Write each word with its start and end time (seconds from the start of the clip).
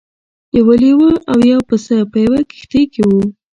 یو 0.57 0.67
لیوه 0.81 1.11
او 1.31 1.37
یو 1.51 1.59
پسه 1.67 1.95
په 2.11 2.17
یوه 2.25 2.39
کښتۍ 2.49 2.83
کې 2.93 3.01
وو. 3.09 3.21